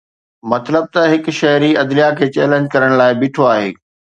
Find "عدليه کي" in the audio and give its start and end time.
1.81-2.27